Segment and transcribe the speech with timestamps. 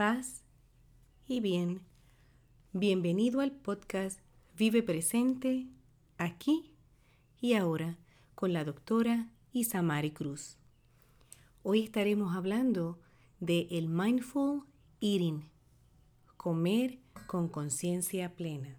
[0.00, 0.44] paz
[1.28, 1.82] y bien.
[2.72, 4.18] Bienvenido al podcast
[4.56, 5.66] Vive Presente,
[6.16, 6.72] aquí
[7.38, 7.98] y ahora,
[8.34, 10.56] con la doctora Isamari Cruz.
[11.62, 12.98] Hoy estaremos hablando
[13.40, 14.62] de el mindful
[15.02, 15.50] eating,
[16.38, 18.78] comer con conciencia plena.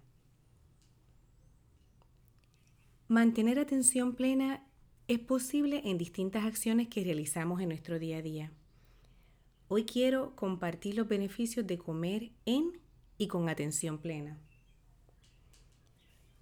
[3.06, 4.66] Mantener atención plena
[5.06, 8.52] es posible en distintas acciones que realizamos en nuestro día a día.
[9.74, 12.78] Hoy quiero compartir los beneficios de comer en
[13.16, 14.38] y con atención plena.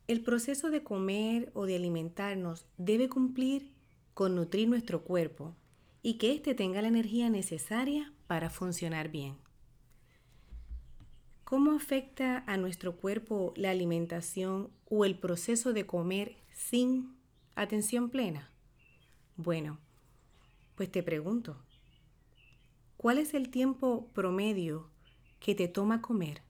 [0.09, 3.71] El proceso de comer o de alimentarnos debe cumplir
[4.15, 5.55] con nutrir nuestro cuerpo
[6.03, 9.37] y que éste tenga la energía necesaria para funcionar bien.
[11.45, 17.15] ¿Cómo afecta a nuestro cuerpo la alimentación o el proceso de comer sin
[17.55, 18.51] atención plena?
[19.37, 19.79] Bueno,
[20.75, 21.63] pues te pregunto,
[23.01, 24.87] ¿cuál es el tiempo promedio
[25.39, 26.43] que te toma comer?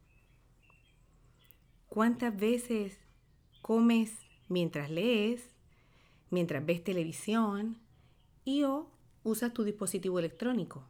[1.89, 2.98] ¿Cuántas veces
[3.62, 5.48] comes mientras lees,
[6.28, 7.78] mientras ves televisión
[8.45, 8.91] y o
[9.23, 10.83] usas tu dispositivo electrónico?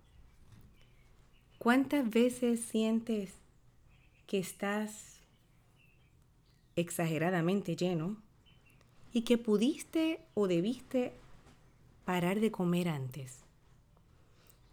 [1.59, 3.35] ¿Cuántas veces sientes
[4.27, 5.21] que estás
[6.75, 8.17] exageradamente lleno
[9.13, 11.13] y que pudiste o debiste
[12.07, 13.50] parar de comer antes?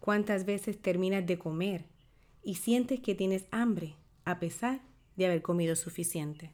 [0.08, 1.84] ¿Cuántas veces terminas de comer
[2.42, 4.80] y sientes que tienes hambre a pesar
[5.16, 6.50] de haber comido suficiente?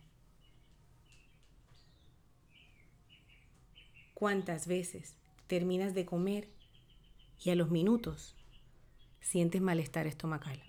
[4.12, 5.14] ¿Cuántas veces
[5.46, 6.48] terminas de comer
[7.44, 8.34] y a los minutos
[9.20, 10.60] sientes malestar estomacal?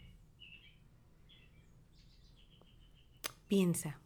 [3.48, 4.00] Piensa.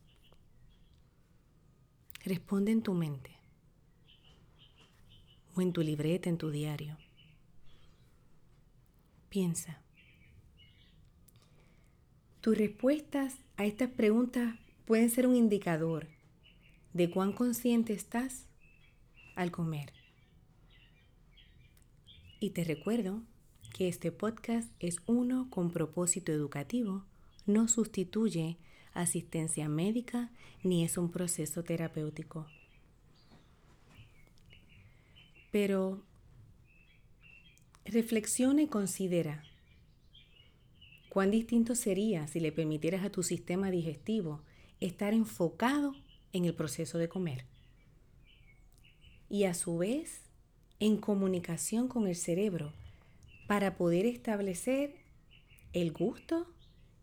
[2.23, 3.31] Responde en tu mente
[5.53, 6.97] o en tu libreta, en tu diario.
[9.29, 9.81] Piensa.
[12.41, 16.07] Tus respuestas a estas preguntas pueden ser un indicador
[16.94, 18.47] de cuán consciente estás
[19.35, 19.94] al comer.
[22.39, 23.22] Y te recuerdo
[23.73, 27.06] que este podcast es uno con propósito educativo,
[27.45, 28.57] no sustituye
[28.94, 30.31] asistencia médica
[30.63, 32.47] ni es un proceso terapéutico.
[35.51, 36.03] Pero
[37.85, 39.44] reflexiona y considera
[41.09, 44.41] cuán distinto sería si le permitieras a tu sistema digestivo
[44.79, 45.94] estar enfocado
[46.34, 47.45] en el proceso de comer.
[49.29, 50.22] Y a su vez
[50.79, 52.73] en comunicación con el cerebro
[53.47, 54.95] para poder establecer
[55.73, 56.47] el gusto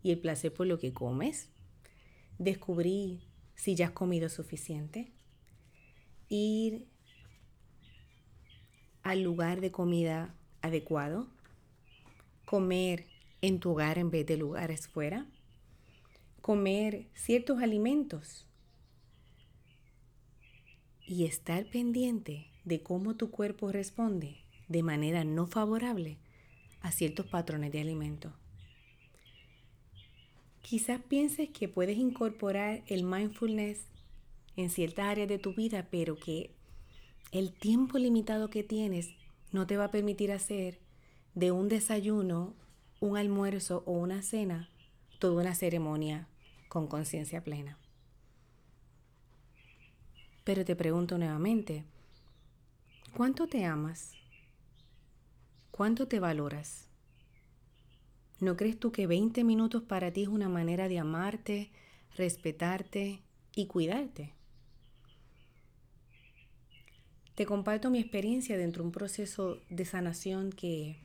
[0.01, 1.49] y el placer por lo que comes,
[2.39, 3.19] descubrir
[3.55, 5.11] si ya has comido suficiente,
[6.29, 6.87] ir
[9.03, 10.36] al lugar de comida
[10.67, 11.27] adecuado,
[12.45, 13.05] comer
[13.41, 15.25] en tu hogar en vez de lugares fuera,
[16.41, 18.45] comer ciertos alimentos.
[21.05, 26.17] Y estar pendiente de cómo tu cuerpo responde de manera no favorable
[26.81, 28.33] a ciertos patrones de alimento.
[30.61, 33.87] Quizás pienses que puedes incorporar el mindfulness
[34.57, 36.51] en ciertas áreas de tu vida, pero que
[37.31, 39.09] el tiempo limitado que tienes
[39.51, 40.79] no te va a permitir hacer
[41.35, 42.55] de un desayuno,
[42.99, 44.69] un almuerzo o una cena
[45.19, 46.27] toda una ceremonia
[46.69, 47.77] con conciencia plena.
[50.43, 51.83] Pero te pregunto nuevamente,
[53.15, 54.13] ¿cuánto te amas?
[55.71, 56.87] ¿Cuánto te valoras?
[58.39, 61.71] ¿No crees tú que 20 minutos para ti es una manera de amarte,
[62.15, 63.21] respetarte
[63.55, 64.36] y cuidarte?
[67.37, 70.97] Te comparto mi experiencia dentro de un proceso de sanación que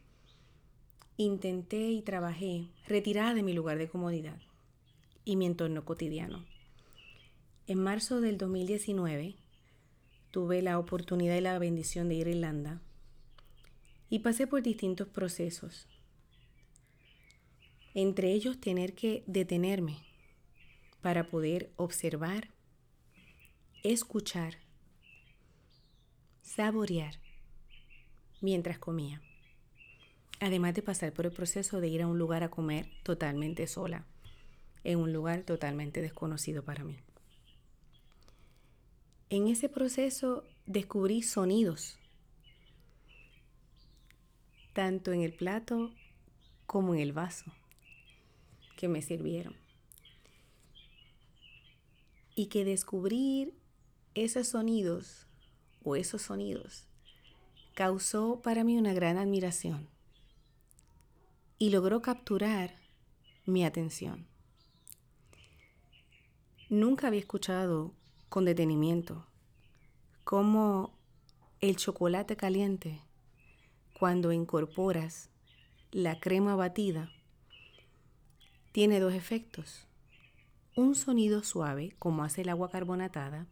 [1.19, 4.40] intenté y trabajé retirada de mi lugar de comodidad
[5.26, 6.43] y mi entorno cotidiano.
[7.67, 9.34] En marzo del 2019
[10.31, 12.81] tuve la oportunidad y la bendición de ir a Irlanda
[14.08, 15.87] y pasé por distintos procesos.
[17.93, 19.99] Entre ellos tener que detenerme
[21.02, 22.49] para poder observar,
[23.82, 24.56] escuchar,
[26.43, 27.15] saborear
[28.41, 29.23] mientras comía.
[30.41, 34.05] Además de pasar por el proceso de ir a un lugar a comer totalmente sola,
[34.85, 36.99] en un lugar totalmente desconocido para mí.
[39.31, 41.97] En ese proceso descubrí sonidos,
[44.73, 45.93] tanto en el plato
[46.67, 47.53] como en el vaso
[48.77, 49.56] que me sirvieron.
[52.35, 53.55] Y que descubrir
[54.15, 55.29] esos sonidos
[55.84, 56.87] o esos sonidos
[57.75, 59.88] causó para mí una gran admiración
[61.58, 62.75] y logró capturar
[63.46, 64.26] mi atención.
[66.69, 67.94] Nunca había escuchado
[68.29, 69.26] con detenimiento
[70.25, 70.99] cómo
[71.61, 73.00] el chocolate caliente,
[73.99, 75.31] cuando incorporas
[75.90, 77.11] la crema batida,
[78.73, 79.87] tiene dos efectos.
[80.75, 83.46] Un sonido suave, como hace el agua carbonatada,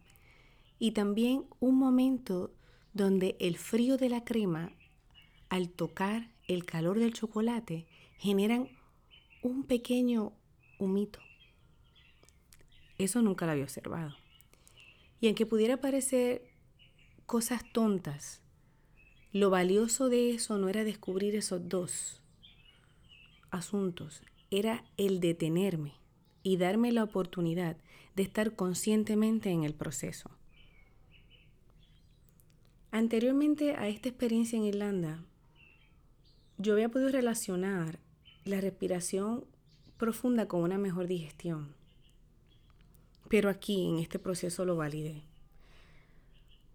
[0.81, 2.51] y también un momento
[2.93, 4.71] donde el frío de la crema,
[5.47, 7.85] al tocar el calor del chocolate,
[8.17, 8.67] generan
[9.43, 10.33] un pequeño
[10.79, 11.19] humito.
[12.97, 14.15] Eso nunca lo había observado.
[15.19, 16.49] Y aunque pudiera parecer
[17.27, 18.41] cosas tontas,
[19.33, 22.23] lo valioso de eso no era descubrir esos dos
[23.51, 25.93] asuntos, era el detenerme
[26.41, 27.77] y darme la oportunidad
[28.15, 30.40] de estar conscientemente en el proceso.
[32.93, 35.23] Anteriormente a esta experiencia en Irlanda,
[36.57, 37.99] yo había podido relacionar
[38.43, 39.45] la respiración
[39.95, 41.73] profunda con una mejor digestión.
[43.29, 45.23] Pero aquí, en este proceso, lo validé.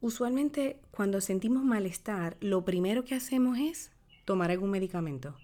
[0.00, 3.92] Usualmente, cuando sentimos malestar, lo primero que hacemos es
[4.24, 5.36] tomar algún medicamento,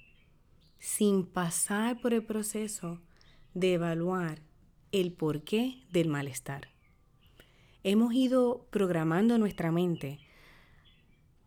[0.79, 2.99] sin pasar por el proceso
[3.53, 4.41] de evaluar
[4.91, 6.69] el porqué del malestar.
[7.85, 10.19] Hemos ido programando nuestra mente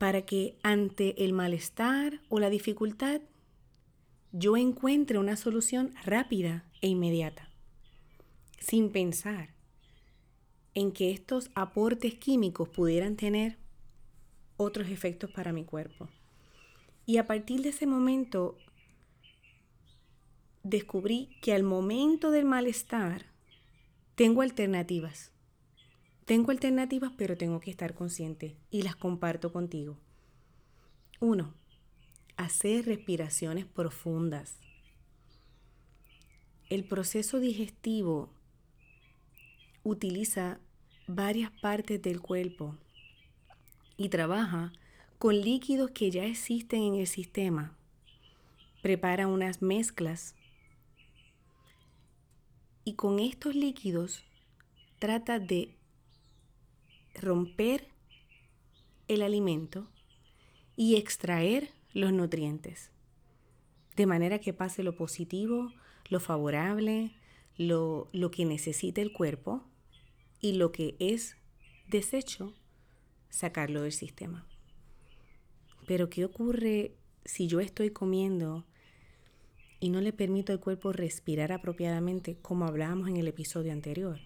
[0.06, 3.22] para que ante el malestar o la dificultad
[4.32, 7.50] yo encuentre una solución rápida e inmediata,
[8.60, 9.56] sin pensar
[10.76, 13.58] en que estos aportes químicos pudieran tener
[14.58, 16.08] otros efectos para mi cuerpo.
[17.08, 18.60] Y a partir de ese momento
[20.62, 23.26] descubrí que al momento del malestar
[24.14, 25.32] tengo alternativas.
[26.26, 30.00] Tengo alternativas, pero tengo que estar consciente y las comparto contigo.
[31.20, 31.54] Uno,
[32.36, 34.58] hacer respiraciones profundas.
[36.68, 38.34] El proceso digestivo
[39.84, 40.60] utiliza
[41.08, 42.76] varias partes del cuerpo
[43.96, 44.74] y trabaja
[45.20, 47.78] con líquidos que ya existen en el sistema.
[48.82, 50.34] Prepara unas mezclas
[52.84, 54.24] y con estos líquidos
[54.98, 55.76] trata de
[57.20, 57.88] romper
[59.08, 59.88] el alimento
[60.76, 62.92] y extraer los nutrientes.
[63.96, 65.72] De manera que pase lo positivo,
[66.10, 67.12] lo favorable,
[67.58, 69.64] lo, lo que necesita el cuerpo
[70.42, 71.38] y lo que es
[71.88, 72.54] desecho,
[73.30, 74.46] sacarlo del sistema.
[75.88, 78.66] Pero ¿qué ocurre si yo estoy comiendo
[79.80, 84.20] y no le permito al cuerpo respirar apropiadamente como hablábamos en el episodio anterior?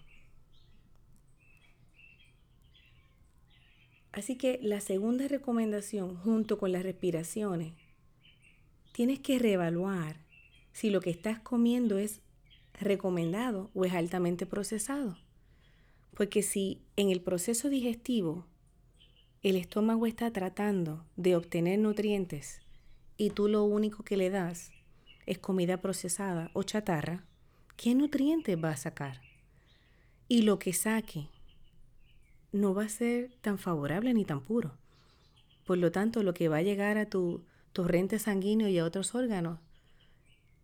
[4.12, 7.74] Así que la segunda recomendación, junto con las respiraciones,
[8.92, 10.16] tienes que reevaluar
[10.72, 12.20] si lo que estás comiendo es
[12.80, 15.16] recomendado o es altamente procesado.
[16.14, 18.46] Porque si en el proceso digestivo
[19.42, 22.60] el estómago está tratando de obtener nutrientes
[23.16, 24.72] y tú lo único que le das
[25.26, 27.24] es comida procesada o chatarra,
[27.76, 29.20] ¿qué nutrientes va a sacar?
[30.28, 31.28] Y lo que saque
[32.52, 34.76] no va a ser tan favorable ni tan puro.
[35.64, 39.14] Por lo tanto, lo que va a llegar a tu torrente sanguíneo y a otros
[39.14, 39.60] órganos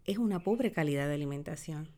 [0.05, 1.89] es una pobre calidad de alimentación.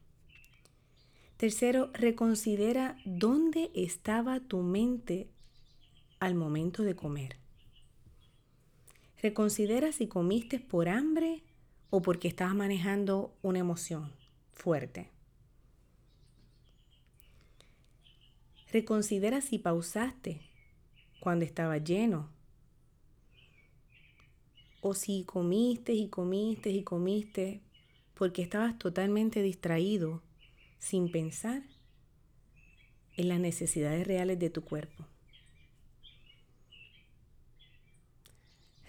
[1.37, 5.29] Tercero, reconsidera dónde estaba tu mente
[6.19, 7.37] al momento de comer.
[9.23, 11.45] Reconsidera si comiste por hambre
[11.91, 14.13] o porque estabas manejando una emoción
[14.53, 15.11] fuerte.
[18.73, 20.41] Reconsidera si pausaste
[21.21, 22.31] cuando estaba lleno.
[24.81, 27.61] O si comiste y comiste y comiste
[28.15, 30.23] porque estabas totalmente distraído
[30.79, 31.63] sin pensar
[33.17, 35.07] en las necesidades reales de tu cuerpo.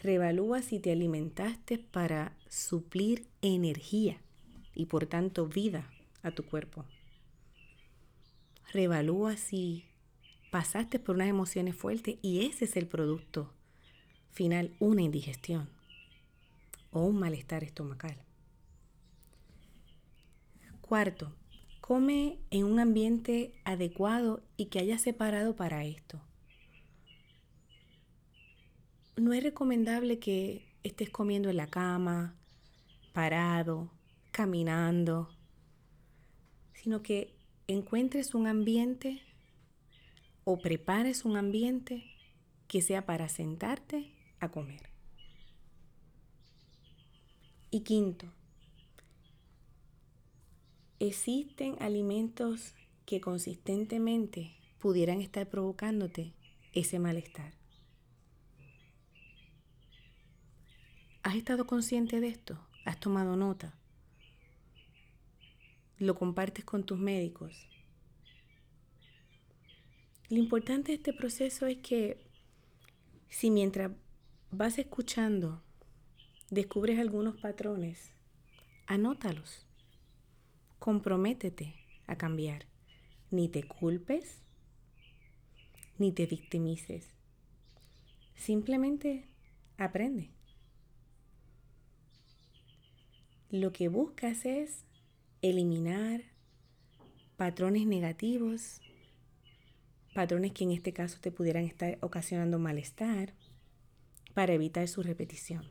[0.02, 4.22] Revalúa si te alimentaste para suplir energía
[4.74, 5.90] y por tanto vida
[6.22, 6.86] a tu cuerpo.
[8.72, 9.86] Revalúa si
[10.52, 13.54] pasaste por unas emociones fuertes y ese es el producto
[14.32, 15.70] final, una indigestión
[16.92, 18.18] o un malestar estomacal.
[20.82, 21.36] Cuarto,
[21.82, 26.22] come en un ambiente adecuado y que haya separado para esto.
[29.18, 32.36] No es recomendable que estés comiendo en la cama,
[33.14, 33.92] parado,
[34.32, 35.30] caminando,
[36.74, 37.39] sino que
[37.70, 39.22] encuentres un ambiente
[40.44, 42.04] o prepares un ambiente
[42.68, 44.90] que sea para sentarte a comer.
[47.70, 48.26] Y quinto,
[50.98, 52.74] existen alimentos
[53.06, 56.34] que consistentemente pudieran estar provocándote
[56.74, 57.54] ese malestar.
[61.22, 62.60] ¿Has estado consciente de esto?
[62.86, 63.79] ¿Has tomado nota?
[66.00, 67.68] ¿Lo compartes con tus médicos?
[70.30, 72.24] Lo importante de este proceso es que
[73.28, 73.92] si mientras
[74.50, 75.62] vas escuchando
[76.50, 78.14] descubres algunos patrones,
[78.88, 79.66] anótalos.
[80.80, 81.76] Comprométete
[82.08, 82.66] a cambiar.
[83.30, 84.42] Ni te culpes,
[85.98, 87.14] ni te victimices.
[88.36, 89.28] Simplemente
[89.78, 90.32] aprende.
[93.52, 94.86] Lo que buscas es
[95.42, 96.24] eliminar
[97.38, 98.82] patrones negativos,
[100.14, 103.34] patrones que en este caso te pudieran estar ocasionando malestar,
[104.34, 105.66] para evitar su repetición.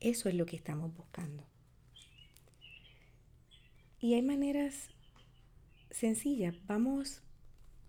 [0.00, 1.46] Eso es lo que estamos buscando.
[4.00, 4.88] Y hay maneras
[5.90, 6.56] sencillas.
[6.66, 7.22] Vamos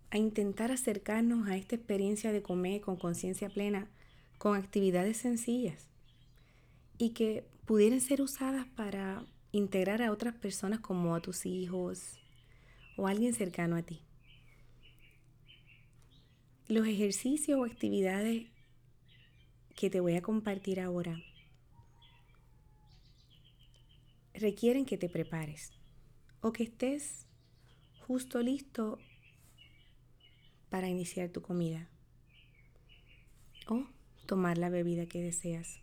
[0.09, 3.89] a intentar acercarnos a esta experiencia de comer con conciencia plena
[4.37, 5.87] con actividades sencillas
[6.97, 12.19] y que pudieran ser usadas para integrar a otras personas como a tus hijos
[12.97, 14.01] o alguien cercano a ti.
[16.67, 18.47] Los ejercicios o actividades
[19.75, 21.17] que te voy a compartir ahora
[24.33, 25.71] requieren que te prepares
[26.41, 27.27] o que estés
[28.07, 28.99] justo listo
[30.69, 31.89] para iniciar tu comida
[33.67, 33.85] o
[34.25, 35.79] tomar la bebida que deseas.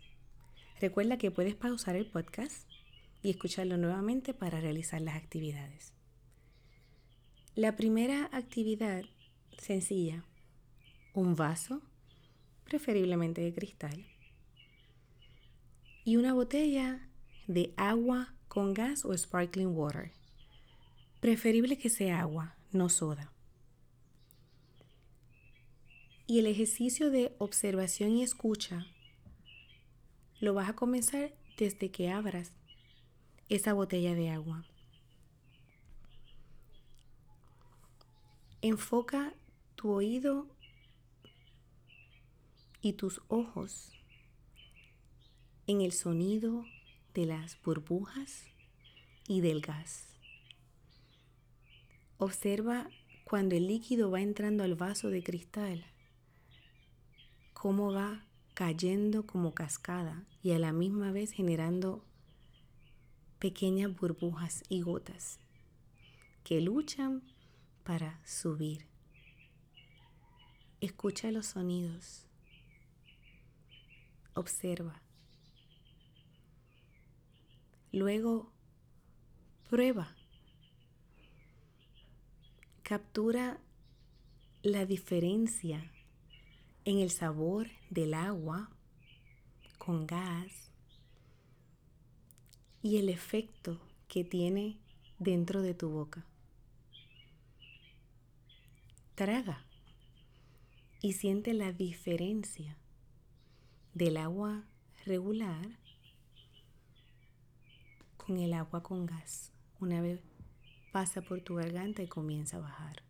[0.81, 2.68] Recuerda que puedes pausar el podcast
[3.21, 5.93] y escucharlo nuevamente para realizar las actividades.
[7.55, 9.03] La primera actividad
[9.57, 10.23] sencilla,
[11.13, 11.81] un vaso,
[12.63, 14.05] preferiblemente de cristal,
[16.05, 17.07] y una botella
[17.47, 20.11] de agua con gas o sparkling water.
[21.19, 23.31] Preferible que sea agua, no soda.
[26.25, 28.87] Y el ejercicio de observación y escucha
[30.39, 32.53] lo vas a comenzar desde que abras
[33.49, 34.63] esa botella de agua.
[38.61, 39.33] Enfoca
[39.75, 40.47] tu oído
[42.81, 43.91] y tus ojos
[45.65, 46.63] en el sonido
[47.13, 48.45] de las burbujas
[49.27, 50.07] y del gas.
[52.17, 52.89] Observa
[53.23, 55.85] cuando el líquido va entrando al vaso de cristal,
[57.53, 62.03] cómo va cayendo como cascada y a la misma vez generando
[63.39, 65.39] pequeñas burbujas y gotas
[66.43, 67.23] que luchan
[67.83, 68.85] para subir.
[70.81, 72.25] Escucha los sonidos.
[74.33, 75.01] Observa.
[77.91, 78.51] Luego,
[79.69, 80.15] prueba.
[82.83, 83.59] Captura
[84.63, 85.91] la diferencia
[86.85, 88.69] en el sabor del agua
[89.77, 90.68] con gas
[92.81, 94.77] y el efecto que tiene
[95.17, 96.25] dentro de tu boca.
[99.15, 99.65] Traga
[101.01, 102.77] y siente la diferencia
[103.93, 104.63] del agua
[105.05, 105.77] regular
[108.15, 109.51] con el agua con gas.
[109.79, 110.21] Una vez
[110.91, 113.03] pasa por tu garganta y comienza a bajar.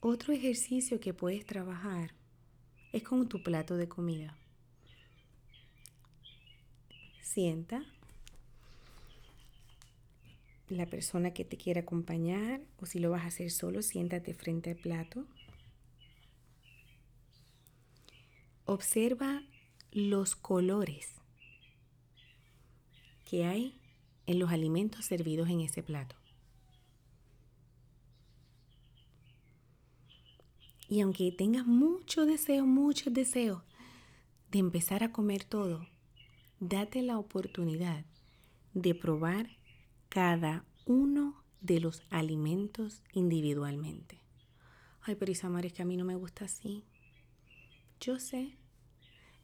[0.00, 2.14] Otro ejercicio que puedes trabajar
[2.92, 4.39] es con tu plato de comida.
[7.22, 7.84] Sienta
[10.68, 14.70] la persona que te quiera acompañar o si lo vas a hacer solo, siéntate frente
[14.70, 15.26] al plato.
[18.64, 19.42] Observa
[19.92, 21.08] los colores
[23.24, 23.80] que hay
[24.26, 26.16] en los alimentos servidos en ese plato.
[30.88, 33.62] Y aunque tengas mucho deseo, mucho deseo
[34.50, 35.86] de empezar a comer todo,
[36.60, 38.04] date la oportunidad
[38.74, 39.48] de probar
[40.10, 44.20] cada uno de los alimentos individualmente.
[45.00, 46.84] Ay, pero Isamar, es que a mí no me gusta así.
[47.98, 48.58] Yo sé,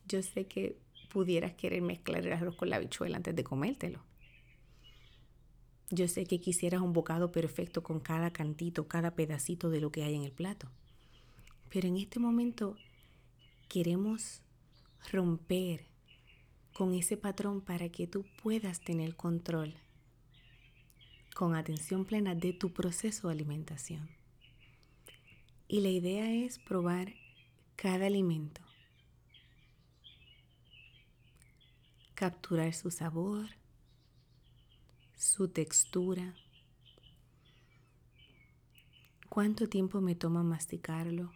[0.06, 0.78] yo sé que
[1.10, 4.04] pudieras querer mezclar el arroz con la habichuela antes de comértelo.
[5.90, 10.02] Yo sé que quisieras un bocado perfecto con cada cantito, cada pedacito de lo que
[10.02, 10.68] hay en el plato.
[11.70, 12.76] Pero en este momento
[13.68, 14.42] queremos
[15.10, 15.95] romper
[16.76, 19.72] con ese patrón para que tú puedas tener control
[21.34, 24.10] con atención plena de tu proceso de alimentación.
[25.68, 27.14] Y la idea es probar
[27.76, 28.60] cada alimento
[32.14, 33.46] capturar su sabor,
[35.16, 36.34] su textura,
[39.30, 41.32] cuánto tiempo me toma masticarlo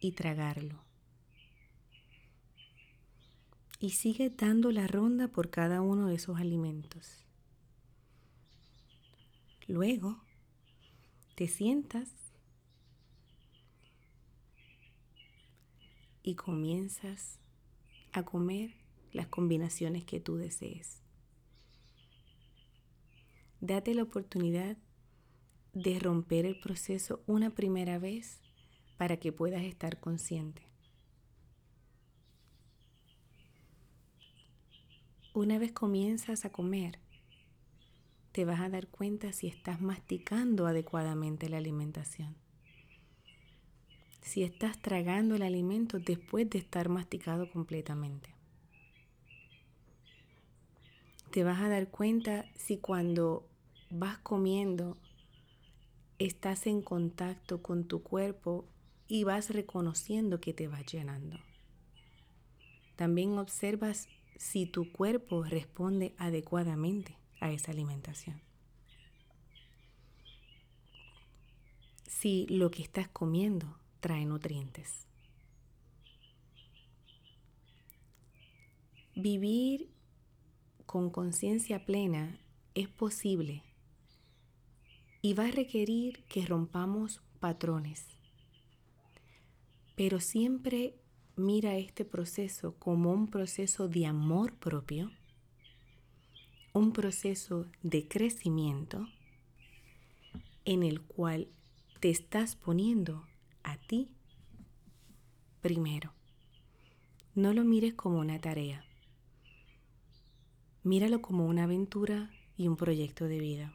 [0.00, 0.86] y tragarlo.
[3.78, 7.24] Y sigue dando la ronda por cada uno de esos alimentos.
[9.68, 10.22] Luego,
[11.34, 12.10] te sientas
[16.22, 17.38] y comienzas
[18.12, 18.74] a comer
[19.12, 21.02] las combinaciones que tú desees.
[23.60, 24.76] Date la oportunidad
[25.72, 28.40] de romper el proceso una primera vez
[28.96, 30.65] para que puedas estar consciente.
[35.36, 36.98] Una vez comienzas a comer,
[38.32, 42.36] te vas a dar cuenta si estás masticando adecuadamente la alimentación
[44.22, 48.30] si estás tragando el alimento después de estar masticado completamente.
[51.30, 53.46] Te vas a dar cuenta si cuando
[53.90, 54.96] vas comiendo
[56.18, 58.64] estás en contacto con tu cuerpo
[59.06, 61.38] y vas reconociendo que te vas llenando.
[62.96, 68.40] También observas si tu cuerpo responde adecuadamente a esa alimentación.
[72.06, 75.06] Si lo que estás comiendo trae nutrientes.
[79.14, 79.90] Vivir
[80.84, 82.38] con conciencia plena
[82.74, 83.62] es posible
[85.22, 88.06] y va a requerir que rompamos patrones.
[89.96, 91.00] Pero siempre
[91.36, 95.12] mira este proceso como un proceso de amor propio,
[96.72, 99.06] un proceso de crecimiento
[100.64, 101.48] en el cual
[102.00, 103.26] te estás poniendo
[103.62, 104.08] a ti
[105.60, 106.12] primero.
[107.34, 108.84] No lo mires como una tarea.
[110.84, 113.74] Míralo como una aventura y un proyecto de vida.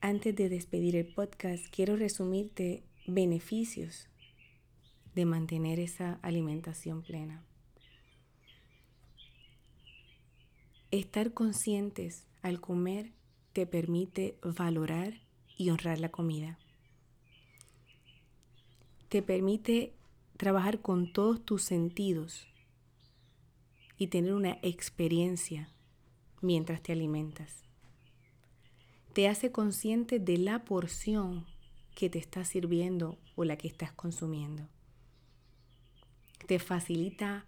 [0.00, 4.09] Antes de despedir el podcast, quiero resumirte beneficios
[5.14, 7.44] de mantener esa alimentación plena.
[10.90, 13.12] Estar conscientes al comer
[13.52, 15.20] te permite valorar
[15.56, 16.58] y honrar la comida
[19.10, 19.92] te permite
[20.36, 22.46] trabajar con todos tus sentidos
[23.98, 25.68] y tener una experiencia
[26.40, 27.64] mientras te alimentas.
[29.12, 31.44] Te hace consciente de la porción
[31.96, 34.68] que te está sirviendo o la que estás consumiendo.
[36.50, 37.46] Te facilita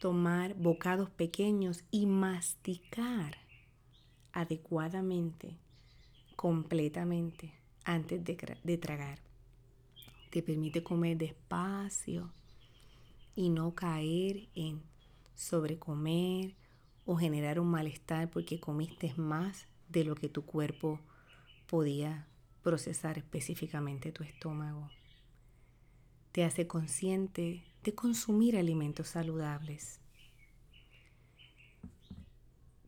[0.00, 3.36] tomar bocados pequeños y masticar
[4.32, 5.58] adecuadamente,
[6.34, 7.52] completamente,
[7.84, 9.18] antes de, tragar
[10.30, 12.32] te permite comer despacio
[13.36, 14.80] y no caer en
[15.34, 16.54] sobrecomer
[17.04, 20.98] o generar un malestar porque comiste más de lo que tu cuerpo
[21.66, 22.26] podía
[22.62, 24.88] procesar específicamente tu estómago.
[26.34, 30.00] Te hace consciente de consumir alimentos saludables.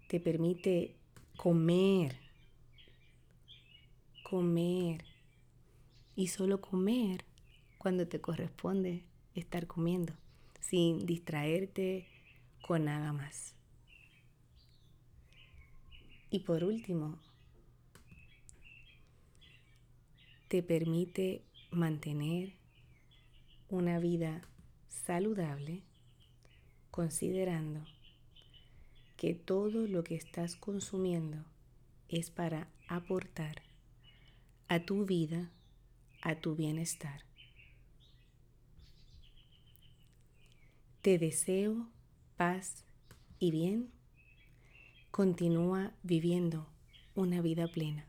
[0.09, 0.97] Te permite
[1.37, 2.19] comer,
[4.25, 5.05] comer
[6.17, 7.25] y solo comer
[7.79, 9.05] cuando te corresponde
[9.37, 10.13] estar comiendo,
[10.59, 12.09] sin distraerte
[12.67, 13.55] con nada más.
[16.31, 17.21] Y por último,
[20.49, 22.56] te permite mantener
[23.69, 24.43] una vida
[24.89, 25.83] saludable
[26.91, 27.85] considerando
[29.17, 31.45] que todo lo que estás consumiendo
[32.09, 33.63] es para aportar
[34.69, 35.51] a tu vida,
[36.23, 37.23] a tu bienestar.
[41.03, 41.89] Te deseo
[42.37, 42.85] paz
[43.39, 43.91] y bien.
[45.11, 46.69] Continúa viviendo
[47.15, 48.07] una vida plena.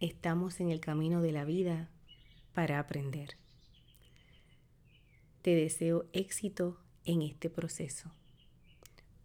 [0.00, 1.88] Estamos en el camino de la vida
[2.52, 3.41] para aprender.
[5.42, 8.12] Te deseo éxito en este proceso.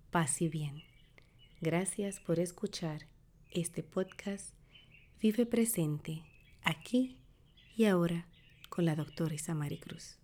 [0.09, 0.81] Paz y bien.
[1.61, 3.07] Gracias por escuchar
[3.51, 4.55] este podcast
[5.21, 6.23] Vive presente
[6.63, 7.17] aquí
[7.75, 8.27] y ahora
[8.69, 10.17] con la doctora Isamari Cruz.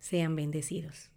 [0.00, 1.13] Sean bendecidos.